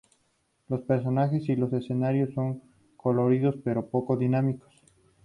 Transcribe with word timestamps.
Los 0.67 0.81
personajes 0.81 1.47
y 1.49 1.55
los 1.55 1.71
escenarios 1.73 2.33
son 2.33 2.63
coloridos 2.97 3.55
pero 3.63 3.85
poco 3.87 4.17
dinámicos. 4.17 4.81